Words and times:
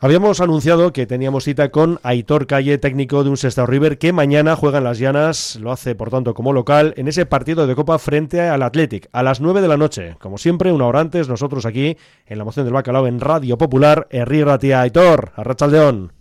Habíamos 0.00 0.40
anunciado 0.40 0.92
que 0.92 1.08
teníamos 1.08 1.42
cita 1.42 1.70
con 1.70 1.98
Aitor 2.04 2.46
Calle, 2.46 2.78
técnico 2.78 3.24
de 3.24 3.30
un 3.30 3.36
Sestao 3.36 3.66
River, 3.66 3.98
que 3.98 4.12
mañana 4.12 4.54
juega 4.54 4.78
en 4.78 4.84
las 4.84 5.00
Llanas, 5.00 5.56
lo 5.56 5.72
hace 5.72 5.96
por 5.96 6.08
tanto 6.08 6.34
como 6.34 6.52
local, 6.52 6.94
en 6.96 7.08
ese 7.08 7.26
partido 7.26 7.66
de 7.66 7.74
Copa 7.74 7.98
frente 7.98 8.40
al 8.40 8.62
Athletic, 8.62 9.08
a 9.10 9.24
las 9.24 9.40
9 9.40 9.60
de 9.60 9.66
la 9.66 9.76
noche. 9.76 10.14
Como 10.20 10.38
siempre, 10.38 10.70
una 10.70 10.86
hora 10.86 11.00
antes, 11.00 11.28
nosotros 11.28 11.66
aquí, 11.66 11.96
en 12.26 12.38
la 12.38 12.44
moción 12.44 12.64
del 12.64 12.74
Bacalao, 12.74 13.08
en 13.08 13.18
Radio 13.18 13.58
Popular, 13.58 14.06
Herri 14.10 14.44
Ratia 14.44 14.82
Aitor, 14.82 15.32
Arrachaldeón. 15.34 16.12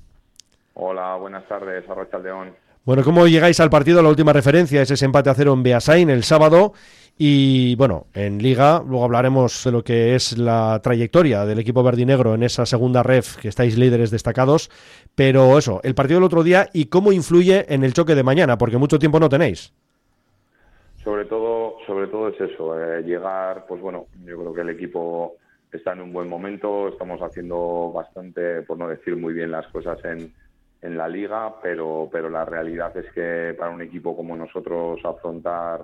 Hola, 0.73 1.15
buenas 1.17 1.47
tardes, 1.47 1.87
Arrachaldeón. 1.87 2.55
Bueno, 2.83 3.03
¿cómo 3.03 3.27
llegáis 3.27 3.59
al 3.59 3.69
partido? 3.69 4.01
La 4.01 4.09
última 4.09 4.33
referencia 4.33 4.81
es 4.81 4.89
ese 4.89 5.05
empate 5.05 5.29
a 5.29 5.35
cero 5.35 5.53
en 5.53 5.61
Beasain 5.61 6.09
el 6.09 6.23
sábado. 6.23 6.73
Y 7.19 7.75
bueno, 7.77 8.05
en 8.13 8.37
Liga, 8.37 8.83
luego 8.87 9.03
hablaremos 9.03 9.63
de 9.63 9.71
lo 9.71 9.83
que 9.83 10.13
es 10.13 10.37
la 10.37 10.79
trayectoria 10.83 11.45
del 11.45 11.57
equipo 11.57 11.81
verdinegro 11.81 12.35
en 12.35 12.43
esa 12.43 12.67
segunda 12.67 13.01
ref, 13.01 13.37
que 13.37 13.47
estáis 13.47 13.75
líderes 13.75 14.11
destacados. 14.11 14.69
Pero 15.15 15.57
eso, 15.57 15.81
el 15.83 15.95
partido 15.95 16.19
del 16.19 16.25
otro 16.25 16.43
día 16.43 16.67
y 16.73 16.85
cómo 16.85 17.11
influye 17.11 17.73
en 17.73 17.83
el 17.83 17.93
choque 17.93 18.13
de 18.13 18.21
mañana, 18.21 18.59
porque 18.59 18.77
mucho 18.77 18.99
tiempo 18.99 19.19
no 19.19 19.29
tenéis. 19.29 19.73
Sobre 21.03 21.25
todo, 21.25 21.77
sobre 21.87 22.07
todo 22.07 22.27
es 22.27 22.39
eso, 22.39 22.79
eh, 22.79 23.01
llegar, 23.01 23.65
pues 23.67 23.81
bueno, 23.81 24.05
yo 24.23 24.37
creo 24.37 24.53
que 24.53 24.61
el 24.61 24.69
equipo 24.69 25.37
está 25.71 25.93
en 25.93 26.01
un 26.01 26.13
buen 26.13 26.29
momento, 26.29 26.89
estamos 26.89 27.19
haciendo 27.21 27.91
bastante, 27.93 28.61
por 28.61 28.77
no 28.77 28.87
decir 28.89 29.15
muy 29.15 29.33
bien 29.33 29.51
las 29.51 29.65
cosas 29.67 29.97
en, 30.05 30.33
en 30.81 30.97
la 30.97 31.07
liga, 31.07 31.55
pero, 31.63 32.09
pero 32.11 32.29
la 32.29 32.45
realidad 32.45 32.95
es 32.95 33.11
que 33.13 33.55
para 33.57 33.71
un 33.71 33.81
equipo 33.81 34.15
como 34.15 34.35
nosotros 34.35 34.99
afrontar 35.03 35.83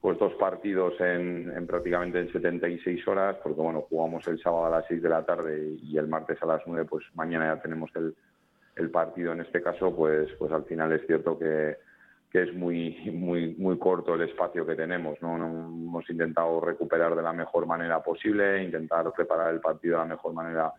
pues 0.00 0.18
dos 0.18 0.32
partidos 0.34 0.94
en, 1.00 1.52
en, 1.54 1.66
prácticamente 1.66 2.20
en 2.20 2.32
76 2.32 3.06
horas, 3.06 3.36
porque 3.42 3.60
bueno, 3.60 3.82
jugamos 3.82 4.26
el 4.28 4.40
sábado 4.40 4.66
a 4.66 4.70
las 4.70 4.86
6 4.88 5.02
de 5.02 5.08
la 5.08 5.24
tarde 5.24 5.76
y 5.82 5.98
el 5.98 6.08
martes 6.08 6.42
a 6.42 6.46
las 6.46 6.62
9, 6.66 6.86
pues 6.88 7.04
mañana 7.14 7.54
ya 7.54 7.60
tenemos 7.60 7.90
el, 7.96 8.14
el 8.76 8.90
partido 8.90 9.32
en 9.32 9.40
este 9.40 9.62
caso, 9.62 9.94
pues, 9.94 10.30
pues 10.38 10.50
al 10.52 10.64
final 10.64 10.92
es 10.92 11.06
cierto 11.06 11.38
que, 11.38 11.76
que 12.30 12.42
es 12.42 12.54
muy, 12.54 13.10
muy, 13.12 13.54
muy 13.56 13.78
corto 13.78 14.14
el 14.14 14.22
espacio 14.22 14.64
que 14.64 14.74
tenemos, 14.74 15.20
¿no? 15.20 15.36
Hemos 15.36 16.08
intentado 16.08 16.60
recuperar 16.60 17.14
de 17.14 17.22
la 17.22 17.32
mejor 17.32 17.66
manera 17.66 18.02
posible, 18.02 18.62
intentar 18.62 19.12
preparar 19.12 19.52
el 19.52 19.60
partido 19.60 19.96
de 19.96 20.02
la 20.02 20.14
mejor 20.14 20.32
manera 20.32 20.72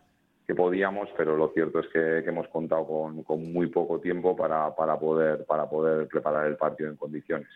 que 0.46 0.54
podíamos, 0.54 1.08
pero 1.16 1.36
lo 1.36 1.48
cierto 1.50 1.80
es 1.80 1.86
que, 1.88 2.22
que 2.24 2.28
hemos 2.30 2.48
contado 2.48 2.86
con, 2.86 3.22
con, 3.22 3.52
muy 3.52 3.68
poco 3.68 4.00
tiempo 4.00 4.34
para, 4.34 4.74
para, 4.74 4.98
poder, 4.98 5.44
para 5.44 5.68
poder 5.68 6.08
preparar 6.08 6.46
el 6.46 6.56
partido 6.56 6.90
en 6.90 6.96
condiciones. 6.96 7.48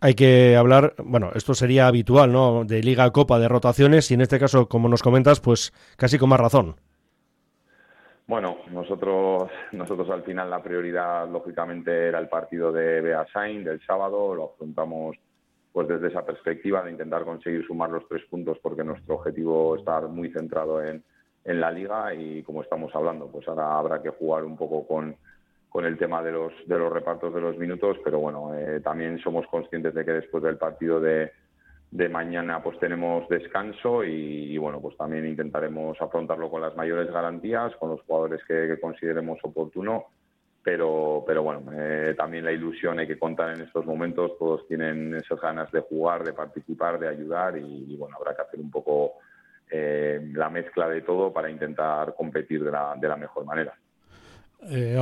Hay 0.00 0.14
que 0.14 0.56
hablar, 0.56 0.94
bueno, 1.02 1.30
esto 1.34 1.54
sería 1.54 1.86
habitual, 1.86 2.32
¿no? 2.32 2.64
De 2.64 2.82
Liga 2.82 3.10
Copa, 3.10 3.38
de 3.38 3.48
rotaciones, 3.48 4.10
y 4.10 4.14
en 4.14 4.20
este 4.20 4.38
caso, 4.38 4.68
como 4.68 4.88
nos 4.88 5.02
comentas, 5.02 5.40
pues 5.40 5.72
casi 5.96 6.18
con 6.18 6.28
más 6.28 6.40
razón. 6.40 6.76
Bueno, 8.26 8.58
nosotros, 8.70 9.50
nosotros 9.72 10.10
al 10.10 10.24
final 10.24 10.50
la 10.50 10.62
prioridad, 10.62 11.28
lógicamente, 11.28 12.08
era 12.08 12.18
el 12.18 12.28
partido 12.28 12.72
de 12.72 13.00
Beasain 13.00 13.62
del 13.62 13.80
sábado, 13.86 14.34
lo 14.34 14.52
afrontamos 14.54 15.16
pues 15.72 15.88
desde 15.88 16.08
esa 16.08 16.24
perspectiva 16.24 16.82
de 16.82 16.90
intentar 16.90 17.24
conseguir 17.24 17.64
sumar 17.66 17.90
los 17.90 18.08
tres 18.08 18.24
puntos 18.30 18.58
porque 18.62 18.82
nuestro 18.82 19.16
objetivo 19.16 19.76
está 19.76 20.00
muy 20.00 20.30
centrado 20.30 20.82
en, 20.82 21.04
en 21.44 21.60
la 21.60 21.70
liga 21.70 22.14
y 22.14 22.42
como 22.42 22.62
estamos 22.62 22.94
hablando, 22.94 23.28
pues 23.28 23.46
ahora 23.46 23.78
habrá 23.78 24.02
que 24.02 24.08
jugar 24.08 24.44
un 24.44 24.56
poco 24.56 24.86
con, 24.86 25.14
con 25.76 25.84
el 25.84 25.98
tema 25.98 26.22
de 26.22 26.32
los, 26.32 26.54
de 26.64 26.78
los 26.78 26.90
repartos 26.90 27.34
de 27.34 27.40
los 27.42 27.58
minutos, 27.58 27.98
pero 28.02 28.18
bueno, 28.18 28.54
eh, 28.54 28.80
también 28.80 29.18
somos 29.18 29.46
conscientes 29.48 29.92
de 29.92 30.06
que 30.06 30.12
después 30.12 30.42
del 30.42 30.56
partido 30.56 31.02
de, 31.02 31.32
de 31.90 32.08
mañana 32.08 32.62
pues 32.62 32.78
tenemos 32.78 33.28
descanso 33.28 34.02
y, 34.02 34.56
bueno, 34.56 34.80
pues 34.80 34.96
también 34.96 35.26
intentaremos 35.26 36.00
afrontarlo 36.00 36.48
con 36.50 36.62
las 36.62 36.74
mayores 36.76 37.12
garantías, 37.12 37.76
con 37.76 37.90
los 37.90 38.00
jugadores 38.06 38.40
que, 38.48 38.80
consideremos 38.80 39.38
oportuno, 39.42 40.06
pero, 40.62 41.22
pero 41.26 41.42
bueno, 41.42 41.70
eh, 41.74 42.14
también 42.16 42.46
la 42.46 42.52
ilusión 42.52 42.98
hay 42.98 43.06
que 43.06 43.18
contar 43.18 43.54
en 43.54 43.60
estos 43.60 43.84
momentos, 43.84 44.38
todos 44.38 44.66
tienen 44.68 45.14
esas 45.16 45.38
ganas 45.42 45.70
de 45.72 45.82
jugar, 45.82 46.24
de 46.24 46.32
participar, 46.32 46.98
de 46.98 47.08
ayudar 47.08 47.58
y, 47.58 47.92
y 47.92 47.96
bueno, 47.98 48.16
habrá 48.16 48.34
que 48.34 48.40
hacer 48.40 48.60
un 48.60 48.70
poco 48.70 49.16
eh, 49.70 50.26
la 50.32 50.48
mezcla 50.48 50.88
de 50.88 51.02
todo 51.02 51.34
para 51.34 51.50
intentar 51.50 52.14
competir 52.14 52.64
de 52.64 52.70
la, 52.70 52.94
de 52.98 53.08
la 53.08 53.16
mejor 53.16 53.44
manera. 53.44 53.74
Eh. 54.68 54.96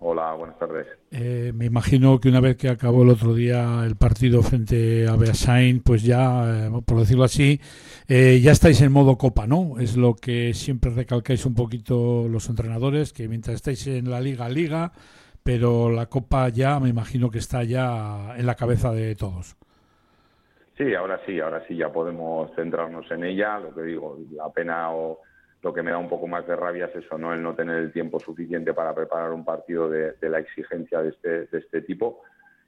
Hola, 0.00 0.32
buenas 0.34 0.58
tardes. 0.58 0.86
Eh, 1.10 1.52
me 1.54 1.64
imagino 1.64 2.20
que 2.20 2.28
una 2.28 2.40
vez 2.40 2.56
que 2.56 2.68
acabó 2.68 3.02
el 3.02 3.08
otro 3.08 3.34
día 3.34 3.82
el 3.84 3.96
partido 3.96 4.42
frente 4.42 5.08
a 5.08 5.16
Beasain, 5.16 5.82
pues 5.82 6.04
ya, 6.04 6.66
eh, 6.66 6.70
por 6.86 6.98
decirlo 6.98 7.24
así, 7.24 7.60
eh, 8.06 8.40
ya 8.40 8.52
estáis 8.52 8.80
en 8.82 8.92
modo 8.92 9.16
copa, 9.16 9.46
¿no? 9.46 9.80
Es 9.80 9.96
lo 9.96 10.14
que 10.14 10.54
siempre 10.54 10.90
recalcáis 10.90 11.44
un 11.46 11.54
poquito 11.54 12.28
los 12.28 12.48
entrenadores, 12.48 13.12
que 13.12 13.26
mientras 13.26 13.56
estáis 13.56 13.86
en 13.88 14.10
la 14.10 14.20
liga, 14.20 14.48
liga, 14.48 14.92
pero 15.42 15.90
la 15.90 16.06
copa 16.06 16.48
ya, 16.50 16.78
me 16.78 16.90
imagino 16.90 17.30
que 17.30 17.38
está 17.38 17.64
ya 17.64 18.36
en 18.36 18.46
la 18.46 18.54
cabeza 18.54 18.92
de 18.92 19.16
todos. 19.16 19.56
Sí, 20.76 20.94
ahora 20.94 21.20
sí, 21.26 21.40
ahora 21.40 21.64
sí 21.66 21.74
ya 21.74 21.90
podemos 21.90 22.54
centrarnos 22.54 23.10
en 23.10 23.24
ella. 23.24 23.58
Lo 23.58 23.74
que 23.74 23.82
digo, 23.82 24.16
la 24.30 24.48
pena 24.50 24.92
o 24.92 25.20
lo 25.62 25.74
que 25.74 25.82
me 25.82 25.90
da 25.90 25.98
un 25.98 26.08
poco 26.08 26.26
más 26.26 26.46
de 26.46 26.54
rabia 26.54 26.86
es 26.86 27.04
eso, 27.04 27.18
¿no? 27.18 27.34
El 27.34 27.42
no 27.42 27.54
tener 27.54 27.76
el 27.76 27.92
tiempo 27.92 28.20
suficiente 28.20 28.74
para 28.74 28.94
preparar 28.94 29.32
un 29.32 29.44
partido 29.44 29.88
de, 29.88 30.12
de 30.12 30.28
la 30.28 30.38
exigencia 30.38 31.02
de 31.02 31.10
este, 31.10 31.46
de 31.46 31.58
este 31.58 31.82
tipo. 31.82 32.22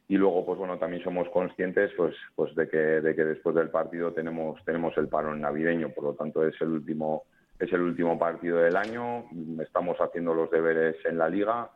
Y 0.09 0.17
luego, 0.17 0.45
pues 0.45 0.59
bueno, 0.59 0.77
también 0.77 1.05
somos 1.05 1.29
conscientes 1.29 1.93
pues, 1.97 2.17
pues 2.35 2.53
de, 2.57 2.69
que, 2.69 2.77
de 2.77 3.15
que 3.15 3.25
después 3.25 3.55
del 3.55 3.71
partido 3.71 4.13
tenemos, 4.13 4.61
tenemos 4.65 4.97
el 4.99 5.07
parón 5.07 5.41
navideño, 5.41 5.91
por 5.91 6.03
lo 6.03 6.15
tanto 6.15 6.45
es 6.45 6.61
el 6.61 6.71
último, 6.71 7.23
es 7.61 7.73
el 7.73 7.81
último 7.81 8.19
partido 8.19 8.59
del 8.59 8.75
año, 8.75 9.27
estamos 9.63 9.97
haciendo 10.01 10.35
los 10.35 10.51
deberes 10.51 10.97
en 11.05 11.17
la 11.17 11.29
liga. 11.29 11.71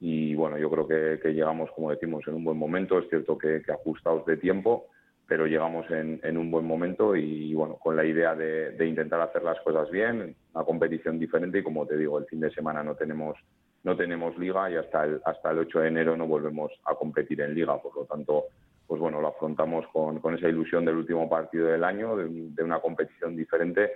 Y 0.00 0.34
bueno, 0.34 0.56
yo 0.56 0.70
creo 0.70 0.88
que, 0.88 1.20
que 1.22 1.34
llegamos, 1.34 1.70
como 1.72 1.90
decimos, 1.90 2.26
en 2.26 2.34
un 2.34 2.44
buen 2.44 2.56
momento, 2.56 2.98
es 2.98 3.08
cierto 3.10 3.36
que, 3.36 3.60
que 3.60 3.72
ajustados 3.72 4.24
de 4.24 4.38
tiempo, 4.38 4.86
pero 5.26 5.46
llegamos 5.46 5.90
en, 5.90 6.20
en, 6.22 6.36
un 6.36 6.50
buen 6.50 6.66
momento 6.66 7.16
y 7.16 7.54
bueno, 7.54 7.76
con 7.76 7.96
la 7.96 8.04
idea 8.04 8.34
de, 8.34 8.86
intentar 8.86 9.20
hacer 9.20 9.42
las 9.42 9.58
cosas 9.60 9.90
bien, 9.90 10.36
una 10.54 10.64
competición 10.64 11.18
diferente 11.18 11.58
y 11.58 11.62
como 11.62 11.86
te 11.86 11.96
digo, 11.96 12.18
el 12.18 12.26
fin 12.26 12.40
de 12.40 12.50
semana 12.50 12.82
no 12.82 12.94
tenemos 12.94 13.36
no 13.84 13.96
tenemos 13.96 14.36
liga 14.38 14.70
y 14.70 14.76
hasta 14.76 15.04
el 15.04 15.20
hasta 15.24 15.50
el 15.50 15.58
8 15.58 15.80
de 15.80 15.88
enero 15.88 16.16
no 16.16 16.26
volvemos 16.26 16.72
a 16.84 16.94
competir 16.94 17.40
en 17.40 17.54
liga, 17.54 17.80
por 17.80 17.94
lo 17.96 18.04
tanto, 18.04 18.44
pues 18.86 19.00
bueno, 19.00 19.20
lo 19.20 19.28
afrontamos 19.28 19.86
con, 19.88 20.20
con 20.20 20.34
esa 20.34 20.48
ilusión 20.48 20.84
del 20.84 20.96
último 20.96 21.28
partido 21.28 21.66
del 21.68 21.84
año, 21.84 22.16
de, 22.16 22.28
de, 22.28 22.62
una 22.62 22.80
competición 22.80 23.36
diferente, 23.36 23.92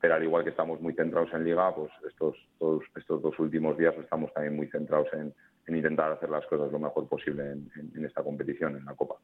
pero 0.00 0.14
al 0.14 0.22
igual 0.22 0.44
que 0.44 0.50
estamos 0.50 0.80
muy 0.80 0.94
centrados 0.94 1.32
en 1.34 1.44
liga, 1.44 1.74
pues 1.74 1.90
estos 2.08 2.36
todos 2.58 2.82
estos 2.96 3.22
dos 3.22 3.38
últimos 3.38 3.76
días 3.76 3.94
estamos 3.98 4.32
también 4.32 4.56
muy 4.56 4.66
centrados 4.68 5.08
en, 5.12 5.32
en 5.66 5.76
intentar 5.76 6.12
hacer 6.12 6.30
las 6.30 6.46
cosas 6.46 6.72
lo 6.72 6.78
mejor 6.78 7.06
posible 7.08 7.42
en, 7.52 7.70
en, 7.76 7.92
en 7.96 8.04
esta 8.06 8.22
competición, 8.22 8.76
en 8.76 8.84
la 8.86 8.94
Copa 8.94 9.16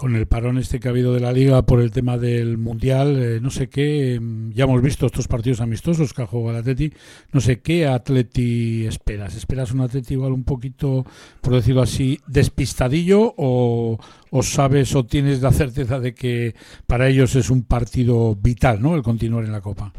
con 0.00 0.16
el 0.16 0.26
parón 0.26 0.56
este 0.56 0.80
que 0.80 0.88
ha 0.88 0.92
habido 0.92 1.12
de 1.12 1.20
la 1.20 1.30
liga 1.30 1.60
por 1.60 1.80
el 1.80 1.90
tema 1.90 2.16
del 2.16 2.56
mundial, 2.56 3.22
eh, 3.22 3.38
no 3.42 3.50
sé 3.50 3.68
qué, 3.68 4.18
ya 4.48 4.64
hemos 4.64 4.80
visto 4.80 5.04
estos 5.04 5.28
partidos 5.28 5.60
amistosos 5.60 6.14
que 6.14 6.22
ha 6.22 6.26
jugado 6.26 6.56
el 6.56 6.62
Atleti, 6.62 6.90
no 7.34 7.40
sé 7.40 7.60
qué 7.60 7.86
Atleti 7.86 8.86
esperas, 8.86 9.36
esperas 9.36 9.72
un 9.72 9.82
Atleti 9.82 10.14
igual 10.14 10.32
un 10.32 10.44
poquito, 10.44 11.04
por 11.42 11.52
decirlo 11.52 11.82
así, 11.82 12.18
despistadillo 12.26 13.34
o, 13.36 13.98
o 14.30 14.42
sabes 14.42 14.96
o 14.96 15.04
tienes 15.04 15.42
la 15.42 15.50
certeza 15.50 16.00
de 16.00 16.14
que 16.14 16.54
para 16.86 17.06
ellos 17.08 17.36
es 17.36 17.50
un 17.50 17.64
partido 17.64 18.34
vital, 18.36 18.80
¿no? 18.80 18.94
El 18.94 19.02
continuar 19.02 19.44
en 19.44 19.52
la 19.52 19.60
Copa. 19.60 19.92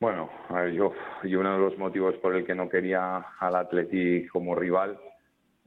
Bueno, 0.00 0.28
yo, 0.74 0.92
yo 1.24 1.40
uno 1.40 1.54
de 1.54 1.58
los 1.58 1.78
motivos 1.78 2.14
por 2.16 2.36
el 2.36 2.44
que 2.44 2.54
no 2.54 2.68
quería 2.68 3.24
al 3.38 3.56
Atleti 3.56 4.26
como 4.26 4.54
rival 4.54 4.98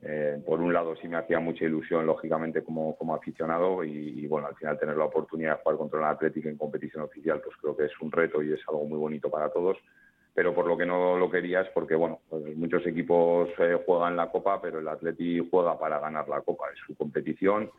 eh, 0.02 0.42
por 0.46 0.62
un 0.62 0.72
lado 0.72 0.96
sí 0.96 1.08
me 1.10 1.18
hacía 1.18 1.40
mucha 1.40 1.66
ilusión, 1.66 2.06
lógicamente, 2.06 2.64
como, 2.64 2.96
como 2.96 3.16
aficionado 3.16 3.84
y, 3.84 3.92
y, 3.92 4.28
bueno, 4.28 4.48
al 4.48 4.56
final 4.56 4.80
tener 4.80 4.96
la 4.96 5.06
oportunidad 5.06 5.58
de 5.58 5.64
jugar 5.64 5.78
contra 5.78 6.00
el 6.00 6.06
Atlético 6.06 6.48
en 6.48 6.58
competición 6.58 7.04
oficial, 7.04 7.42
pues 7.44 7.58
creo 7.58 7.76
que 7.76 7.86
es 7.86 8.02
un 8.02 8.12
reto 8.12 8.42
y 8.42 8.54
es 8.54 8.62
algo 8.70 8.86
muy 8.86 8.98
bonito 8.98 9.30
para 9.30 9.50
todos. 9.50 9.78
Pero 10.34 10.56
por 10.56 10.68
lo 10.68 10.78
que 10.78 10.86
no 10.86 11.18
lo 11.18 11.30
quería 11.30 11.62
es 11.62 11.70
porque, 11.70 11.96
bueno, 11.96 12.20
pues 12.30 12.56
muchos 12.56 12.86
equipos 12.88 13.50
eh, 13.58 13.78
juegan 13.86 14.16
la 14.16 14.32
Copa, 14.32 14.62
pero 14.62 14.80
el 14.80 14.88
Atleti 14.88 15.46
juega 15.52 15.78
para 15.78 16.00
ganar 16.00 16.30
la 16.30 16.42
Copa, 16.42 16.68
es 16.74 16.80
su 16.86 16.96
competición 16.96 17.70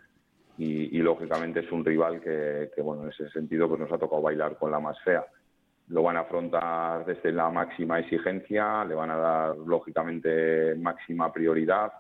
y, 0.59 0.95
y 0.95 1.00
lógicamente 1.00 1.61
es 1.61 1.73
un 1.73 1.83
rival 1.83 2.21
que, 2.21 2.71
que, 2.75 2.83
bueno, 2.83 3.05
en 3.05 3.11
ese 3.11 3.31
sentido 3.31 3.67
pues 3.67 3.81
nos 3.81 3.91
ha 3.93 3.99
tocado 3.99 4.21
bailar 4.21 4.59
con 4.59 4.71
la 4.71 4.79
más 4.79 5.00
fea. 5.03 5.25
Lo 5.89 6.03
van 6.03 6.19
a 6.19 6.21
afrontar 6.21 7.06
desde 7.06 7.33
la 7.33 7.49
máxima 7.49 7.99
exigencia, 7.99 8.85
le 8.85 8.95
van 8.95 9.11
a 9.11 9.17
dar 9.17 9.56
lógicamente 9.56 10.75
máxima 10.75 11.33
prioridad 11.33 11.91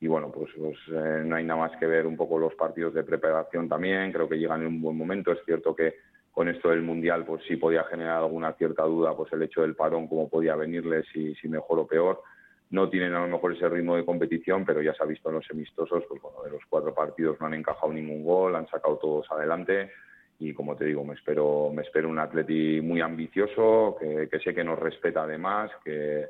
y 0.00 0.06
bueno, 0.06 0.30
pues, 0.30 0.50
pues 0.58 0.76
eh, 0.92 1.22
no 1.24 1.36
hay 1.36 1.44
nada 1.44 1.60
más 1.60 1.76
que 1.78 1.86
ver 1.86 2.06
un 2.06 2.16
poco 2.16 2.38
los 2.38 2.54
partidos 2.54 2.94
de 2.94 3.04
preparación 3.04 3.68
también, 3.68 4.12
creo 4.12 4.28
que 4.28 4.38
llegan 4.38 4.62
en 4.62 4.68
un 4.68 4.82
buen 4.82 4.96
momento, 4.96 5.32
es 5.32 5.38
cierto 5.44 5.74
que 5.74 5.96
con 6.30 6.48
esto 6.48 6.68
del 6.68 6.82
Mundial 6.82 7.24
pues 7.24 7.42
sí 7.48 7.56
podía 7.56 7.84
generar 7.84 8.18
alguna 8.18 8.52
cierta 8.52 8.82
duda 8.82 9.16
pues 9.16 9.32
el 9.32 9.42
hecho 9.42 9.62
del 9.62 9.74
parón, 9.74 10.06
cómo 10.06 10.28
podía 10.28 10.54
venirles, 10.54 11.06
si, 11.12 11.34
si 11.36 11.48
mejor 11.48 11.78
o 11.78 11.86
peor, 11.86 12.22
no 12.70 12.88
tienen 12.88 13.14
a 13.14 13.20
lo 13.20 13.28
mejor 13.28 13.52
ese 13.54 13.68
ritmo 13.68 13.96
de 13.96 14.04
competición, 14.04 14.64
pero 14.64 14.82
ya 14.82 14.92
se 14.94 15.02
ha 15.02 15.06
visto 15.06 15.28
en 15.28 15.36
los 15.36 15.50
amistosos, 15.50 16.04
pues 16.08 16.20
bueno, 16.20 16.42
de 16.42 16.50
los 16.50 16.62
cuatro 16.68 16.92
partidos 16.94 17.40
no 17.40 17.46
han 17.46 17.54
encajado 17.54 17.92
ningún 17.92 18.24
gol, 18.24 18.56
han 18.56 18.66
sacado 18.68 18.96
todos 18.96 19.30
adelante. 19.30 19.92
Y 20.38 20.52
como 20.52 20.76
te 20.76 20.84
digo, 20.84 21.04
me 21.04 21.14
espero, 21.14 21.70
me 21.72 21.82
espero 21.82 22.08
un 22.08 22.18
atleti 22.18 22.80
muy 22.82 23.00
ambicioso, 23.00 23.96
que, 23.98 24.28
sé 24.40 24.54
que 24.54 24.64
nos 24.64 24.78
respeta 24.78 25.22
además, 25.22 25.70
que 25.84 26.26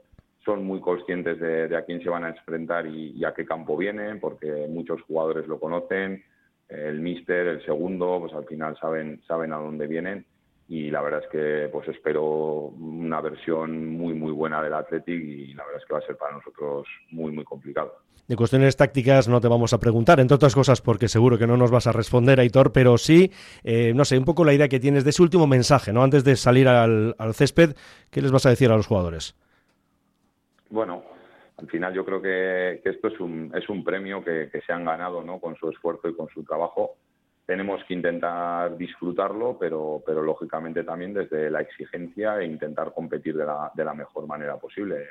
son 0.46 0.64
muy 0.64 0.81
conscientes 0.81 1.38
de, 1.38 1.76
a 1.76 1.84
quién 1.84 2.02
se 2.02 2.08
van 2.08 2.25
a 2.25 2.31
enfrentar 2.31 2.87
y, 2.87 3.22
a 3.25 3.34
qué 3.34 3.44
campo 3.44 3.76
vienen, 3.76 4.20
porque 4.20 4.66
muchos 4.70 5.02
jugadores 5.02 5.46
lo 5.46 5.60
conocen, 5.60 6.25
el 6.69 7.00
míster, 7.00 7.46
el 7.48 7.64
segundo, 7.66 8.19
pues 8.20 8.32
al 8.32 8.46
final 8.46 8.78
saben, 8.81 9.20
saben 9.28 9.52
a 9.52 9.56
dónde 9.56 9.87
vienen 9.87 10.25
y 10.69 10.90
la 10.90 11.00
verdad 11.00 11.22
es 11.22 11.28
que 11.31 11.69
pues 11.70 11.87
espero 11.88 12.25
una 12.25 13.20
versión 13.20 13.96
muy 13.96 14.14
muy 14.14 14.32
buena 14.32 14.60
del 14.60 14.75
Athletic 14.75 15.22
y 15.22 15.54
la 15.54 15.64
verdad 15.64 15.81
es 15.81 15.87
que 15.87 15.94
va 15.94 16.00
a 16.00 16.06
ser 16.06 16.16
para 16.16 16.34
nosotros 16.34 16.88
muy 17.10 17.31
muy 17.31 17.44
complicado. 17.44 17.94
De 18.26 18.34
cuestiones 18.34 18.76
tácticas 18.76 19.28
no 19.28 19.40
te 19.40 19.46
vamos 19.46 19.72
a 19.72 19.78
preguntar, 19.78 20.19
entre 20.19 20.34
otras 20.34 20.54
cosas 20.54 20.81
porque 20.81 21.06
seguro 21.06 21.38
que 21.38 21.46
no 21.46 21.56
nos 21.56 21.70
vas 21.70 21.87
a 21.87 21.92
responder, 21.92 22.40
Aitor, 22.40 22.72
pero 22.72 22.99
sí, 22.99 23.31
eh, 23.62 23.92
no 23.94 24.04
sé, 24.04 24.19
un 24.19 24.25
poco 24.25 24.44
la 24.44 24.52
idea 24.52 24.69
que 24.69 24.81
tienes 24.81 25.04
de 25.04 25.10
ese 25.10 25.22
último 25.22 25.46
mensaje, 25.46 25.92
¿no? 25.92 26.02
Antes 26.02 26.25
de 26.25 26.34
salir 26.34 26.66
al, 26.66 27.14
césped, 27.34 27.76
¿qué 28.10 28.20
les 28.20 28.32
vas 28.32 28.44
a 28.46 28.50
decir 28.50 28.72
a 28.72 28.76
los 28.76 28.88
jugadores? 28.88 29.37
Bueno, 30.70 31.04
al 31.58 31.68
final 31.68 31.94
yo 31.94 32.04
creo 32.04 32.20
que, 32.20 32.82
esto 32.84 33.08
es 33.08 33.20
un, 33.20 33.52
es 33.54 33.68
un 33.68 33.82
premio 33.82 34.22
que, 34.22 34.50
se 34.66 34.72
han 34.72 34.84
ganado, 34.84 35.22
¿no? 35.22 35.40
Con 35.40 35.56
su 35.56 35.70
esfuerzo 35.70 36.08
y 36.08 36.14
con 36.14 36.28
su 36.28 36.44
trabajo 36.44 36.96
tenemos 37.46 37.82
que 37.84 37.94
intentar 37.94 38.76
disfrutarlo, 38.76 39.56
pero, 39.56 40.02
pero 40.04 40.20
lógicamente 40.20 40.82
también 40.82 41.14
desde 41.14 41.48
la 41.48 41.60
exigencia 41.60 42.40
e 42.40 42.46
intentar 42.46 42.92
competir 42.92 43.36
de 43.36 43.46
la, 43.46 43.70
de 43.72 43.84
la 43.84 43.94
mejor 43.94 44.26
manera 44.26 44.56
posible. 44.56 45.06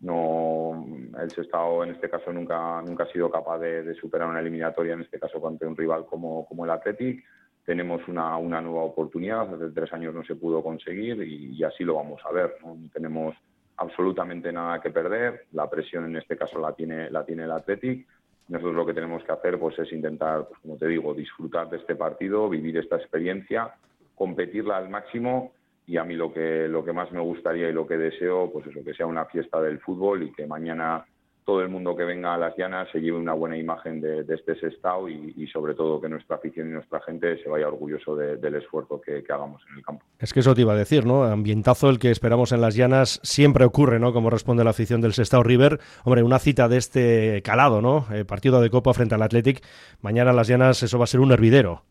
No, 0.00 0.86
el 1.18 1.30
Sestao 1.30 1.82
en 1.82 1.92
este 1.92 2.10
caso 2.10 2.30
nunca, 2.30 2.82
nunca 2.82 3.04
ha 3.04 3.12
sido 3.12 3.30
capaz 3.30 3.58
de, 3.60 3.94
superar 3.94 4.28
una 4.28 4.40
eliminatoria, 4.40 4.92
en 4.92 5.00
este 5.00 5.18
caso 5.18 5.40
contra 5.40 5.66
un 5.66 5.74
rival 5.74 6.04
como, 6.04 6.46
como 6.46 6.66
el 6.66 6.70
Athletic. 6.70 7.24
Tenemos 7.64 8.06
una, 8.08 8.36
una, 8.36 8.60
nueva 8.60 8.82
oportunidad, 8.82 9.54
hace 9.54 9.70
tres 9.70 9.90
años 9.94 10.14
no 10.14 10.22
se 10.22 10.34
pudo 10.34 10.62
conseguir 10.62 11.22
y, 11.22 11.64
así 11.64 11.82
lo 11.82 11.94
vamos 11.94 12.20
a 12.28 12.32
ver. 12.32 12.56
¿no? 12.62 12.76
tenemos 12.92 13.34
absolutamente 13.76 14.52
nada 14.52 14.80
que 14.80 14.90
perder, 14.90 15.46
la 15.52 15.68
presión 15.68 16.04
en 16.04 16.16
este 16.16 16.36
caso 16.36 16.58
la 16.58 16.72
tiene, 16.72 17.10
la 17.10 17.24
tiene 17.24 17.44
el 17.44 17.50
Athletic. 17.50 18.06
Nosotros 18.48 18.74
lo 18.74 18.86
que 18.86 18.94
tenemos 18.94 19.24
que 19.24 19.32
hacer 19.32 19.58
pues, 19.58 19.78
es 19.78 19.92
intentar, 19.92 20.46
pues, 20.46 20.60
como 20.60 20.76
te 20.76 20.86
digo, 20.86 21.14
disfrutar 21.14 21.70
de 21.70 21.78
este 21.78 21.96
partido, 21.96 22.48
vivir 22.48 22.76
esta 22.76 22.96
experiencia, 22.96 23.74
competirla 24.14 24.76
al 24.76 24.90
máximo. 24.90 25.52
Y 25.86 25.96
a 25.96 26.04
mí 26.04 26.14
lo 26.14 26.32
que, 26.32 26.66
lo 26.68 26.84
que 26.84 26.92
más 26.92 27.10
me 27.12 27.20
gustaría 27.20 27.68
y 27.68 27.72
lo 27.72 27.86
que 27.86 27.98
deseo, 27.98 28.50
pues 28.52 28.66
eso, 28.66 28.82
que 28.84 28.94
sea 28.94 29.06
una 29.06 29.26
fiesta 29.26 29.60
del 29.60 29.80
fútbol 29.80 30.22
y 30.22 30.32
que 30.32 30.46
mañana 30.46 31.04
todo 31.44 31.60
el 31.60 31.68
mundo 31.68 31.94
que 31.94 32.04
venga 32.04 32.34
a 32.34 32.38
las 32.38 32.56
llanas 32.56 32.88
se 32.90 33.00
lleve 33.00 33.18
una 33.18 33.34
buena 33.34 33.56
imagen 33.56 34.00
de, 34.00 34.24
este 34.28 34.58
Sestao 34.58 35.08
y, 35.08 35.46
sobre 35.52 35.74
todo 35.74 36.00
que 36.00 36.08
nuestra 36.08 36.36
afición 36.36 36.68
y 36.68 36.72
nuestra 36.72 37.00
gente 37.02 37.36
se 37.42 37.48
vaya 37.48 37.68
orgulloso 37.68 38.16
del 38.16 38.54
esfuerzo 38.54 39.00
que, 39.00 39.22
hagamos 39.28 39.62
en 39.70 39.78
el 39.78 39.84
campo. 39.84 40.04
Es 40.18 40.32
que 40.32 40.40
eso 40.40 40.54
te 40.54 40.62
iba 40.62 40.72
a 40.72 40.76
decir, 40.76 41.04
¿no? 41.04 41.24
Ambientazo 41.24 41.90
el 41.90 41.98
que 41.98 42.10
esperamos 42.10 42.52
en 42.52 42.60
las 42.60 42.76
llanas 42.76 43.20
siempre 43.22 43.64
ocurre, 43.64 43.98
¿no? 43.98 44.12
Como 44.12 44.30
responde 44.30 44.64
la 44.64 44.70
afición 44.70 45.00
del 45.00 45.12
Sestao 45.12 45.42
River. 45.42 45.80
Hombre, 46.04 46.22
una 46.22 46.38
cita 46.38 46.68
de 46.68 46.78
este 46.78 47.42
calado, 47.42 47.82
¿no? 47.82 48.06
Eh, 48.12 48.24
partido 48.24 48.62
de 48.62 48.70
Copa 48.70 48.94
frente 48.94 49.14
al 49.14 49.22
Athletic. 49.22 49.60
Mañana 50.00 50.30
en 50.30 50.36
las 50.36 50.48
llanas 50.48 50.82
eso 50.82 50.98
va 50.98 51.04
a 51.04 51.08
ser 51.08 51.20
un 51.20 51.32
hervidero. 51.32 51.82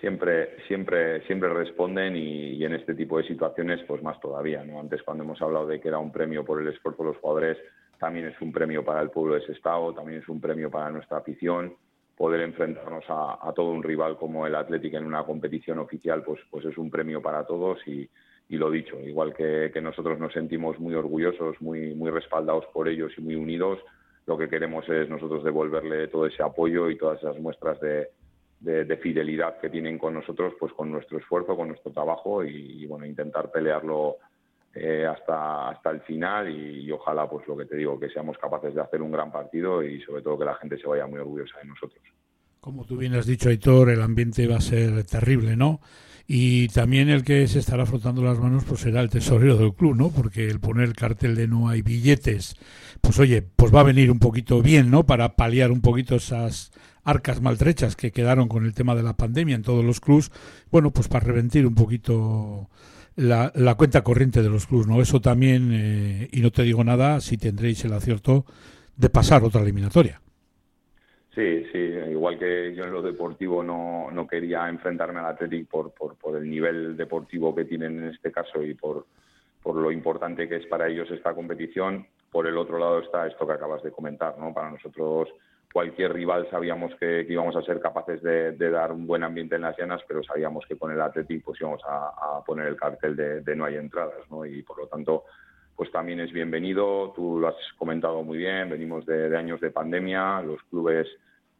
Siempre, 0.00 0.56
siempre, 0.68 1.22
siempre 1.26 1.48
responden 1.48 2.16
y, 2.16 2.50
y 2.52 2.64
en 2.64 2.74
este 2.74 2.94
tipo 2.94 3.18
de 3.18 3.26
situaciones, 3.26 3.80
pues 3.86 4.02
más 4.02 4.20
todavía, 4.20 4.64
¿no? 4.64 4.80
Antes 4.80 5.02
cuando 5.02 5.24
hemos 5.24 5.40
hablado 5.42 5.66
de 5.66 5.80
que 5.80 5.88
era 5.88 5.98
un 5.98 6.12
premio 6.12 6.44
por 6.44 6.60
el 6.60 6.68
esfuerzo 6.68 7.02
de 7.02 7.08
los 7.10 7.18
jugadores, 7.18 7.58
también 7.98 8.26
es 8.26 8.40
un 8.40 8.52
premio 8.52 8.84
para 8.84 9.00
el 9.02 9.10
pueblo 9.10 9.34
de 9.34 9.40
ese 9.40 9.52
estado, 9.52 9.92
también 9.92 10.20
es 10.20 10.28
un 10.28 10.40
premio 10.40 10.70
para 10.70 10.90
nuestra 10.90 11.18
afición. 11.18 11.74
Poder 12.16 12.40
enfrentarnos 12.40 13.04
a, 13.08 13.52
todo 13.54 13.70
un 13.70 13.82
rival 13.82 14.16
como 14.16 14.46
el 14.46 14.54
Atlético 14.54 14.96
en 14.96 15.06
una 15.06 15.24
competición 15.24 15.78
oficial, 15.78 16.22
pues, 16.22 16.40
pues 16.50 16.64
es 16.64 16.76
un 16.76 16.90
premio 16.90 17.22
para 17.22 17.44
todos 17.44 17.78
y, 17.86 18.08
lo 18.48 18.70
dicho, 18.70 18.98
igual 19.00 19.34
que, 19.34 19.70
nosotros 19.80 20.18
nos 20.18 20.32
sentimos 20.32 20.78
muy 20.80 20.94
orgullosos, 20.94 21.60
muy, 21.60 21.94
muy 21.94 22.10
respaldados 22.10 22.64
por 22.72 22.88
ellos 22.88 23.12
y 23.16 23.20
muy 23.20 23.36
unidos, 23.36 23.78
lo 24.26 24.36
que 24.36 24.48
queremos 24.48 24.88
es 24.88 25.08
nosotros 25.08 25.44
devolverle 25.44 26.08
todo 26.08 26.26
ese 26.26 26.42
apoyo 26.42 26.90
y 26.90 26.98
todas 26.98 27.18
esas 27.18 27.38
muestras 27.38 27.78
de, 27.80 28.08
fidelidad 29.00 29.60
que 29.60 29.70
tienen 29.70 29.96
con 29.96 30.14
nosotros, 30.14 30.54
pues 30.58 30.72
con 30.72 30.90
nuestro 30.90 31.18
esfuerzo, 31.18 31.56
con 31.56 31.68
nuestro 31.68 31.92
trabajo 31.92 32.44
y, 32.44 32.82
y 32.82 32.86
bueno, 32.86 33.06
intentar 33.06 33.52
pelearlo 33.52 34.16
eh, 34.80 35.06
hasta, 35.06 35.70
hasta 35.70 35.90
el 35.90 36.00
final 36.02 36.48
y, 36.50 36.90
ojalá, 36.92 37.28
pues 37.28 37.46
lo 37.48 37.56
que 37.56 37.66
te 37.66 37.76
digo, 37.76 37.98
que 37.98 38.08
seamos 38.10 38.38
capaces 38.38 38.74
de 38.74 38.80
hacer 38.80 39.02
un 39.02 39.10
gran 39.10 39.32
partido 39.32 39.82
y 39.82 40.00
sobre 40.02 40.22
todo 40.22 40.38
que 40.38 40.44
la 40.44 40.54
gente 40.54 40.78
se 40.78 40.86
vaya 40.86 41.06
muy 41.06 41.18
orgullosa 41.18 41.58
de 41.58 41.66
nosotros. 41.66 42.02
Como 42.60 42.84
tú 42.84 42.96
bien 42.96 43.14
has 43.14 43.26
dicho, 43.26 43.48
Aitor, 43.48 43.90
el 43.90 44.02
ambiente 44.02 44.46
va 44.46 44.56
a 44.56 44.60
ser 44.60 45.04
terrible, 45.04 45.56
¿no? 45.56 45.80
Y 46.30 46.68
también 46.68 47.08
el 47.08 47.24
que 47.24 47.48
se 47.48 47.58
estará 47.58 47.86
frotando 47.86 48.22
las 48.22 48.38
manos 48.38 48.64
pues 48.64 48.82
será 48.82 49.00
el 49.00 49.08
tesorero 49.08 49.56
del 49.56 49.72
club, 49.72 49.96
¿no? 49.96 50.10
Porque 50.10 50.46
el 50.46 50.60
poner 50.60 50.84
el 50.84 50.94
cartel 50.94 51.34
de 51.34 51.48
no 51.48 51.70
hay 51.70 51.80
billetes, 51.80 52.54
pues 53.00 53.18
oye, 53.18 53.42
pues 53.42 53.74
va 53.74 53.80
a 53.80 53.84
venir 53.84 54.10
un 54.10 54.18
poquito 54.18 54.60
bien, 54.60 54.90
¿no? 54.90 55.06
Para 55.06 55.36
paliar 55.36 55.72
un 55.72 55.80
poquito 55.80 56.16
esas 56.16 56.70
arcas 57.02 57.40
maltrechas 57.40 57.96
que 57.96 58.12
quedaron 58.12 58.48
con 58.48 58.66
el 58.66 58.74
tema 58.74 58.94
de 58.94 59.02
la 59.02 59.16
pandemia 59.16 59.56
en 59.56 59.62
todos 59.62 59.82
los 59.82 60.00
clubs. 60.00 60.30
Bueno, 60.70 60.90
pues 60.90 61.08
para 61.08 61.24
reventir 61.24 61.66
un 61.66 61.74
poquito 61.74 62.68
la, 63.18 63.50
la, 63.56 63.74
cuenta 63.74 64.02
corriente 64.02 64.42
de 64.42 64.48
los 64.48 64.66
clubes, 64.66 64.86
¿no? 64.86 65.02
Eso 65.02 65.20
también, 65.20 65.70
eh, 65.72 66.28
y 66.32 66.40
no 66.40 66.52
te 66.52 66.62
digo 66.62 66.84
nada, 66.84 67.20
si 67.20 67.36
tendréis 67.36 67.84
el 67.84 67.92
acierto 67.92 68.44
de 68.96 69.10
pasar 69.10 69.42
otra 69.42 69.60
eliminatoria. 69.60 70.20
Sí, 71.34 71.64
sí, 71.72 71.78
igual 71.78 72.38
que 72.38 72.74
yo 72.76 72.84
en 72.84 72.92
lo 72.92 73.02
deportivo 73.02 73.62
no, 73.62 74.10
no 74.12 74.26
quería 74.26 74.68
enfrentarme 74.68 75.18
al 75.18 75.26
Athletic 75.26 75.68
por, 75.68 75.92
por, 75.92 76.16
por, 76.16 76.36
el 76.36 76.48
nivel 76.48 76.96
deportivo 76.96 77.54
que 77.54 77.64
tienen 77.64 77.98
en 77.98 78.08
este 78.10 78.30
caso 78.30 78.62
y 78.62 78.74
por, 78.74 79.06
por 79.62 79.76
lo 79.76 79.90
importante 79.90 80.48
que 80.48 80.56
es 80.56 80.66
para 80.66 80.88
ellos 80.88 81.10
esta 81.10 81.34
competición, 81.34 82.06
por 82.30 82.46
el 82.46 82.56
otro 82.56 82.78
lado 82.78 83.00
está 83.00 83.26
esto 83.26 83.46
que 83.46 83.52
acabas 83.52 83.82
de 83.82 83.90
comentar, 83.90 84.38
¿no? 84.38 84.54
Para 84.54 84.70
nosotros 84.70 85.28
cualquier 85.72 86.12
rival 86.12 86.48
sabíamos 86.50 86.94
que, 86.96 87.26
íbamos 87.28 87.54
a 87.56 87.62
ser 87.62 87.80
capaces 87.80 88.22
de, 88.22 88.52
dar 88.70 88.92
un 88.92 89.06
buen 89.06 89.22
ambiente 89.22 89.56
en 89.56 89.62
las 89.62 89.76
llanas, 89.78 90.02
pero 90.08 90.22
sabíamos 90.22 90.64
que 90.66 90.76
con 90.76 90.90
el 90.90 91.00
Athletic 91.00 91.44
pues 91.44 91.60
íbamos 91.60 91.82
a, 91.86 92.42
poner 92.46 92.66
el 92.66 92.76
cartel 92.76 93.16
de, 93.16 93.56
no 93.56 93.64
hay 93.64 93.76
entradas, 93.76 94.28
¿no? 94.30 94.44
Y 94.46 94.62
por 94.62 94.78
lo 94.78 94.86
tanto, 94.86 95.24
pues 95.76 95.92
también 95.92 96.20
es 96.20 96.32
bienvenido. 96.32 97.12
Tú 97.14 97.38
lo 97.38 97.48
has 97.48 97.56
comentado 97.76 98.22
muy 98.22 98.38
bien. 98.38 98.70
Venimos 98.70 99.04
de, 99.04 99.36
años 99.36 99.60
de 99.60 99.70
pandemia, 99.70 100.40
los 100.42 100.62
clubes 100.64 101.06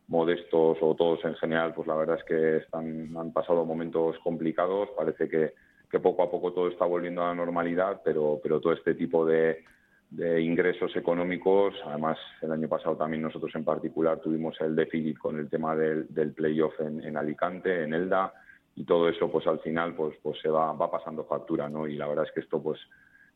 modestos 0.09 0.79
o 0.81 0.95
todos 0.95 1.23
en 1.27 1.35
general, 1.35 1.75
pues 1.75 1.87
la 1.87 1.95
verdad 1.95 2.17
es 2.19 2.25
que 2.25 2.57
están, 2.57 3.15
han 3.17 3.33
pasado 3.33 3.67
momentos 3.67 4.17
complicados. 4.25 4.89
Parece 4.97 5.29
que, 5.29 5.53
que 5.91 6.01
poco 6.01 6.23
a 6.23 6.31
poco 6.31 6.53
todo 6.55 6.69
está 6.69 6.87
volviendo 6.87 7.23
a 7.23 7.29
la 7.29 7.35
normalidad, 7.35 8.01
pero, 8.03 8.41
pero 8.43 8.59
todo 8.59 8.73
este 8.73 8.95
tipo 8.95 9.27
de 9.27 9.65
de 10.11 10.41
ingresos 10.41 10.95
económicos. 10.97 11.75
Además, 11.85 12.19
el 12.43 12.53
año 12.53 12.69
pasado 12.69 12.97
también 12.97 13.23
nosotros 13.23 13.55
en 13.55 13.65
particular 13.65 14.21
tuvimos 14.21 14.59
el 14.61 14.75
déficit 14.75 15.19
con 15.19 15.39
el 15.39 15.49
tema 15.49 15.77
del, 15.77 16.07
del 16.09 16.33
playoff 16.33 16.81
en, 16.81 17.03
en, 17.03 17.17
Alicante, 17.17 17.85
en 17.85 17.95
Elda, 17.95 18.33
y 18.75 18.85
todo 18.85 19.09
eso, 19.09 19.31
pues 19.31 19.47
al 19.47 19.59
final, 19.61 19.95
pues, 19.95 20.17
pues 20.23 20.41
se 20.41 20.49
va, 20.49 20.73
va 20.73 20.91
pasando 20.91 21.25
factura, 21.25 21.69
¿no? 21.69 21.87
Y 21.89 21.97
la 21.97 22.07
verdad 22.07 22.27
es 22.27 22.33
que 22.33 22.41
esto, 22.41 22.63
pues, 22.63 22.79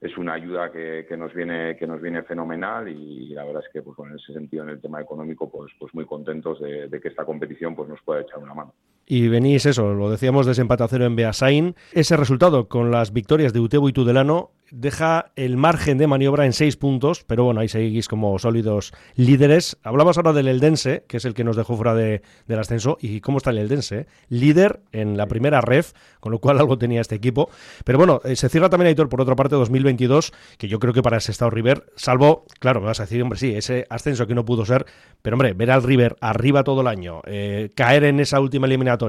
es 0.01 0.17
una 0.19 0.35
ayuda 0.35 0.71
que, 0.73 1.07
que, 1.09 1.17
nos 1.17 1.33
viene 1.33 1.77
que 1.77 1.87
nos 1.87 2.01
viene 2.01 2.25
fenomenal 2.25 2.89
y, 2.89 3.29
la 3.29 3.45
verdad 3.45 3.63
es 3.65 3.73
que 3.73 3.83
pues 3.83 3.97
en 4.01 4.17
ese 4.17 4.33
sentido 4.33 4.65
en 4.65 4.71
el 4.71 4.81
tema 4.81 5.01
económico 5.01 5.49
pues 5.49 5.73
pues 5.79 5.95
muy 5.95 6.05
contentos 6.07 6.61
de, 6.61 6.89
de, 6.89 7.01
que 7.01 7.07
esta 7.07 7.25
competición 7.25 7.77
pues 7.77 7.89
nos 7.89 8.03
pueda 8.03 8.23
echar 8.23 8.39
una 8.41 8.53
mano 8.53 8.75
y 9.13 9.29
venís 9.29 9.67
eso 9.67 9.93
lo 9.93 10.11
decíamos 10.11 10.47
desempate 10.47 10.85
a 10.85 10.89
cero 10.89 11.05
en 11.05 11.15
Beasain 11.15 11.77
ese 11.93 12.17
resultado 12.17 12.69
con 12.69 12.91
las 12.91 13.13
victorias 13.13 13.53
de 13.53 13.61
Utebo 13.61 13.91
y 13.91 13.93
Tudelano 13.93 14.53
deja 14.73 15.33
el 15.37 15.59
margen 15.59 15.99
de 15.99 16.07
maniobra 16.07 16.47
en 16.47 16.55
seis 16.55 16.77
puntos, 16.77 17.25
pero 17.25 17.45
bueno, 17.45 17.61
ahí 17.61 17.69
seguís 17.69 18.09
como 18.09 18.37
sólidos 18.39 18.95
líderes. 19.15 19.77
Hablabas 19.83 20.17
ahora 20.17 20.33
del 20.33 20.49
Eldense, 20.49 21.05
que 21.07 21.19
es 21.19 21.27
el 21.27 21.35
que 21.35 21.45
nos 21.45 21.57
dejó 21.57 21.77
fuera 21.77 21.95
de, 21.95 22.23
del 22.47 22.59
ascenso, 22.59 22.97
y 23.01 23.21
cómo 23.21 23.37
está 23.37 23.51
el 23.51 23.59
Eldense, 23.59 24.07
líder 24.31 24.81
en 24.93 25.19
la 25.19 25.27
primera 25.27 25.61
ref, 25.61 25.93
con 26.21 26.33
lo 26.33 26.39
cual 26.39 26.59
algo 26.59 26.79
tenía 26.79 27.03
este 27.03 27.15
equipo. 27.15 27.51
Pero 27.85 27.99
bueno, 27.99 28.23
eh, 28.25 28.35
se 28.35 28.49
cierra 28.49 28.71
también, 28.71 28.89
Aitor, 28.89 29.11
por 29.11 29.21
otra 29.21 29.37
parte, 29.37 29.57
2022, 29.57 30.33
que 30.57 30.69
yo 30.69 30.79
creo 30.79 30.95
que 30.95 31.03
para 31.03 31.19
ese 31.19 31.33
estado 31.33 31.51
River, 31.51 31.85
salvo, 31.95 32.47
claro, 32.59 32.81
me 32.81 32.87
vas 32.87 33.01
a 33.01 33.03
decir, 33.03 33.23
hombre, 33.23 33.39
sí, 33.39 33.55
ese 33.55 33.87
ascenso 33.91 34.27
que 34.27 34.35
no 34.35 34.47
pudo 34.47 34.65
ser, 34.65 34.87
pero 35.21 35.35
hombre, 35.35 35.53
ver 35.53 35.71
al 35.71 35.83
River 35.83 36.17
arriba 36.21 36.65
todo 36.65 36.81
el 36.81 36.87
año, 36.87 37.21
eh, 37.27 37.71
caer 37.77 38.05
en 38.05 38.21
esa 38.21 38.41
última 38.41 38.67
eliminatoria, 38.67 39.02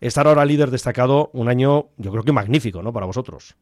estar 0.00 0.26
ahora 0.26 0.44
líder 0.44 0.70
destacado, 0.70 1.30
un 1.32 1.48
año, 1.48 1.86
yo 1.96 2.10
creo 2.10 2.22
que 2.22 2.32
magnífico, 2.32 2.82
¿no? 2.82 2.92
Para 2.92 3.06
vosotros. 3.06 3.56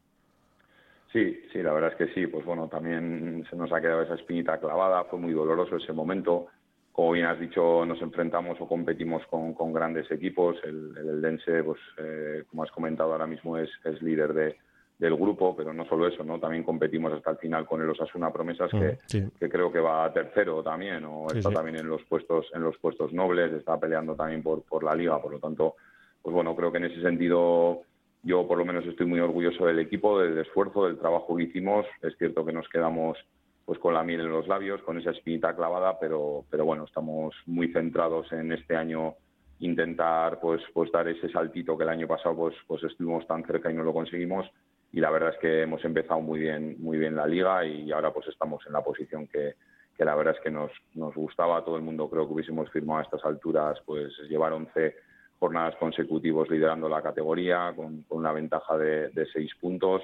Sí, 1.13 1.43
sí, 1.53 1.63
la 1.63 1.73
verdad 1.73 1.93
es 1.93 1.97
que 1.97 2.15
sí. 2.15 2.27
Pues 2.27 2.45
bueno, 2.45 2.69
también 2.69 3.45
se 3.51 3.57
nos 3.57 3.73
ha 3.73 3.81
quedado 3.81 4.03
esa 4.03 4.15
espinita 4.15 4.59
clavada, 4.59 5.05
fue 5.05 5.19
muy 5.19 5.33
doloroso 5.33 5.77
ese 5.77 5.93
momento. 5.93 6.47
Como 6.93 7.13
bien 7.13 7.27
has 7.27 7.41
dicho, 7.41 7.85
nos 7.87 8.01
enfrentamos 8.03 8.61
o 8.61 8.69
competimos 8.69 9.23
con, 9.27 9.73
grandes 9.73 10.11
equipos. 10.11 10.57
El, 10.65 10.95
el 10.97 11.23
Dense, 11.23 11.63
pues 11.65 11.81
eh, 11.99 12.45
como 12.51 12.63
has 12.63 12.71
comentado 12.71 13.13
ahora 13.13 13.27
mismo, 13.27 13.57
es 13.59 13.71
líder 14.03 14.33
de, 14.35 14.57
del 15.03 15.17
grupo, 15.17 15.57
pero 15.57 15.73
no 15.73 15.85
solo 15.87 16.07
eso, 16.07 16.23
¿no? 16.23 16.39
También 16.39 16.63
competimos 16.63 17.13
hasta 17.13 17.33
el 17.33 17.37
final 17.39 17.67
con 17.67 17.83
el 17.83 17.91
Osasuna 17.91 18.33
Promesas, 18.33 18.71
que, 18.71 19.19
mm, 19.19 19.31
que 19.37 19.49
creo 19.49 19.73
que 19.73 19.81
va 19.81 20.05
a 20.05 20.13
tercero 20.13 20.63
también, 20.63 21.05
o 21.05 21.27
está 21.27 21.51
también 21.51 21.79
en 21.79 21.89
los 21.89 22.05
puestos, 22.05 22.47
en 22.55 22.63
los 22.63 22.79
puestos 22.79 23.13
nobles, 23.13 23.53
está 23.53 23.81
peleando 23.81 24.15
también 24.15 24.45
por, 24.45 24.63
por 24.63 24.85
la 24.85 24.95
liga, 24.95 25.21
por 25.21 25.33
lo 25.33 25.41
tanto, 25.41 25.75
pues 26.23 26.33
bueno, 26.33 26.55
creo 26.55 26.71
que 26.71 26.79
en 26.79 26.85
ese 26.85 27.03
sentido 27.03 27.83
yo 28.23 28.47
por 28.47 28.57
lo 28.57 28.65
menos 28.65 28.87
estoy 28.87 29.07
muy 29.07 29.19
orgulloso 29.19 29.67
del 29.67 29.81
equipo, 29.81 30.21
del 30.21 30.39
esfuerzo, 30.39 30.87
del 30.87 30.99
trabajo 30.99 31.35
que 31.35 31.43
hicimos. 31.43 31.85
Es 32.01 32.17
cierto 32.17 32.45
que 32.45 32.53
nos 32.53 32.69
quedamos 32.69 33.19
pues 33.65 33.81
con 33.81 33.95
la 33.95 34.05
miel 34.05 34.21
en 34.21 34.31
los 34.31 34.47
labios, 34.47 34.83
con 34.83 34.99
esa 34.99 35.11
espinita 35.11 35.57
clavada, 35.57 35.99
pero, 35.99 36.45
pero 36.49 36.65
bueno, 36.65 36.85
estamos 36.85 37.35
muy 37.47 37.73
centrados 37.73 38.31
en 38.31 38.53
este 38.53 38.77
año 38.77 39.15
intentar 39.59 40.39
pues, 40.39 40.63
pues 40.73 40.93
dar 40.93 41.09
ese 41.09 41.29
saltito 41.29 41.77
que 41.77 41.83
el 41.83 41.91
año 41.91 42.07
pasado 42.07 42.37
pues, 42.37 42.55
pues 42.69 42.85
estuvimos 42.85 43.27
tan 43.27 43.45
cerca 43.45 43.69
y 43.69 43.75
no 43.75 43.83
lo 43.83 43.93
conseguimos 43.93 44.49
y 44.93 45.01
la 45.01 45.11
verdad 45.11 45.31
es 45.31 45.39
que 45.39 45.63
hemos 45.63 45.85
empezado 45.85 46.21
muy 46.21 46.41
bien 46.41 46.77
muy 46.79 46.99
bien 46.99 47.17
la 47.17 47.27
liga 47.27 47.65
y 47.65 47.91
ahora 47.93 48.13
pues 48.13 48.29
estamos 48.29 48.65
en 48.67 48.73
la 48.73 48.83
posición 48.83 49.27
que, 49.27 49.55
que 49.97 50.05
la 50.05 50.15
verdad 50.15 50.35
es 50.37 50.43
que 50.43 50.51
nos, 50.51 50.71
nos 50.95 51.15
gustaba 51.15 51.65
todo 51.65 51.77
el 51.77 51.83
mundo 51.83 52.09
creo 52.09 52.27
que 52.27 52.35
hubiésemos 52.35 52.71
firmado 52.71 53.01
a 53.01 53.03
estas 53.03 53.25
alturas 53.25 53.79
pues 53.85 54.13
llevar 54.29 54.53
11 54.53 54.95
jornadas 55.39 55.75
consecutivos 55.77 56.51
liderando 56.51 56.89
la 56.89 57.03
categoría 57.03 57.73
con, 57.75 58.03
con 58.03 58.19
una 58.19 58.33
ventaja 58.33 58.77
de, 58.79 59.09
de 59.11 59.27
seis 59.27 59.51
puntos 59.61 60.03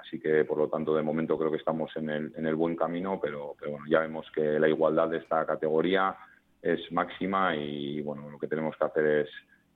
Así 0.00 0.20
que, 0.20 0.44
por 0.44 0.58
lo 0.58 0.68
tanto, 0.68 0.94
de 0.94 1.02
momento 1.02 1.36
creo 1.36 1.50
que 1.50 1.56
estamos 1.56 1.90
en 1.96 2.08
el, 2.10 2.32
en 2.36 2.46
el 2.46 2.54
buen 2.54 2.76
camino, 2.76 3.18
pero, 3.20 3.54
pero 3.58 3.72
bueno, 3.72 3.86
ya 3.88 4.00
vemos 4.00 4.26
que 4.34 4.58
la 4.58 4.68
igualdad 4.68 5.08
de 5.08 5.18
esta 5.18 5.44
categoría 5.44 6.16
es 6.62 6.90
máxima 6.92 7.56
y 7.56 8.00
bueno, 8.02 8.30
lo 8.30 8.38
que 8.38 8.46
tenemos 8.46 8.76
que 8.76 8.84
hacer 8.84 9.06
es 9.06 9.28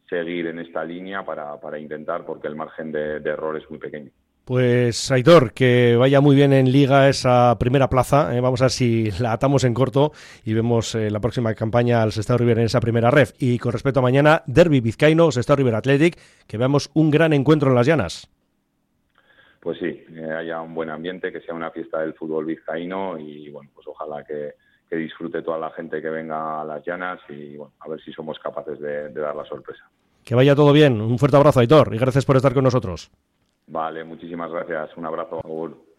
seguir 0.09 0.47
en 0.47 0.59
esta 0.61 0.85
línea 0.85 1.25
para, 1.25 1.59
para 1.61 1.79
intentar, 1.79 2.25
porque 2.25 2.49
el 2.49 2.57
margen 2.57 2.93
de, 2.93 3.17
error 3.17 3.57
es 3.57 3.69
muy 3.71 3.79
pequeño. 3.79 4.11
Pues 4.45 5.11
Aitor, 5.11 5.53
que 5.53 5.95
vaya 5.97 6.21
muy 6.21 6.35
bien 6.35 6.53
en 6.53 6.73
Liga 6.73 7.09
esa 7.09 7.57
primera 7.59 7.89
plaza. 7.89 8.37
Eh, 8.37 8.41
vamos 8.41 8.61
a 8.61 8.65
ver 8.65 8.71
si 8.73 9.11
la 9.21 9.33
atamos 9.33 9.63
en 9.65 9.73
corto 9.73 10.13
y 10.45 10.53
vemos 10.53 10.95
eh, 10.95 11.11
la 11.11 11.21
próxima 11.21 11.55
campaña 11.55 12.03
al 12.03 12.13
Sestao 12.13 12.39
River 12.39 12.59
en 12.59 12.65
esa 12.65 12.81
primera 12.81 13.11
ref. 13.11 13.33
Y 13.39 13.59
con 13.59 13.73
respecto 13.73 14.01
a 14.01 14.03
mañana, 14.03 14.43
Derby 14.47 14.81
Vizcaíno, 14.81 15.31
Sestao 15.31 15.57
River 15.57 15.77
Athletic, 15.77 16.19
que 16.47 16.59
veamos 16.59 16.91
un 16.95 17.11
gran 17.11 17.33
encuentro 17.33 17.71
en 17.71 17.77
las 17.77 17.87
llanas 17.87 18.29
pues 19.63 19.79
sí, 19.79 20.05
haya 20.37 20.61
un 20.61 20.75
buen 20.75 20.91
ambiente, 20.91 21.31
que 21.31 21.41
sea 21.41 21.55
una 21.55 21.71
fiesta 21.71 22.01
del 22.01 22.15
fútbol 22.15 22.45
vizcaíno 22.47 23.17
y 23.17 23.49
bueno, 23.49 23.71
pues 23.73 23.87
ojalá 23.87 24.25
que, 24.25 24.55
disfrute 24.91 25.41
toda 25.41 25.59
la 25.59 25.71
gente 25.71 26.03
que 26.03 26.11
venga 26.11 26.61
a 26.61 26.65
las 26.67 26.85
llanas 26.85 27.19
y 27.31 27.57
bueno, 27.57 27.73
a 27.81 27.89
ver 27.89 27.99
si 28.03 28.13
somos 28.13 28.39
capaces 28.39 28.79
de, 28.79 29.09
dar 29.09 29.35
la 29.35 29.45
sorpresa. 29.47 29.89
Que 30.23 30.35
vaya 30.35 30.55
todo 30.55 30.71
bien. 30.71 31.01
Un 31.01 31.19
fuerte 31.19 31.39
abrazo, 31.39 31.61
Aitor, 31.61 31.95
y 31.95 31.99
gracias 31.99 32.27
por 32.27 32.37
estar 32.37 32.53
con 32.53 32.65
nosotros. 32.65 33.11
Vale, 33.73 34.05
muchísimas 34.05 34.51
gracias. 34.51 34.95
Un 34.99 35.07
abrazo. 35.07 35.41